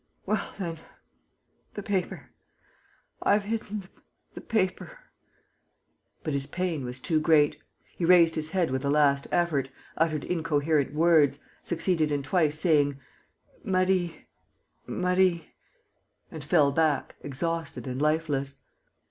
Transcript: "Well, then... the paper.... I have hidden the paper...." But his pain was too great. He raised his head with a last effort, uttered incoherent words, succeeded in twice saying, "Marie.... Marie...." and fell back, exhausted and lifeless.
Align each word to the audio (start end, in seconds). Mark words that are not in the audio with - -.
"Well, 0.25 0.55
then... 0.57 0.79
the 1.75 1.83
paper.... 1.83 2.29
I 3.21 3.33
have 3.33 3.43
hidden 3.43 3.83
the 4.33 4.41
paper...." 4.41 4.97
But 6.23 6.33
his 6.33 6.47
pain 6.47 6.83
was 6.85 6.99
too 6.99 7.19
great. 7.19 7.57
He 7.95 8.03
raised 8.03 8.33
his 8.33 8.49
head 8.49 8.71
with 8.71 8.83
a 8.83 8.89
last 8.89 9.27
effort, 9.31 9.69
uttered 9.95 10.23
incoherent 10.23 10.95
words, 10.95 11.37
succeeded 11.61 12.11
in 12.11 12.23
twice 12.23 12.57
saying, 12.59 12.99
"Marie.... 13.63 14.25
Marie...." 14.87 15.53
and 16.31 16.43
fell 16.43 16.71
back, 16.71 17.15
exhausted 17.21 17.85
and 17.85 18.01
lifeless. 18.01 18.57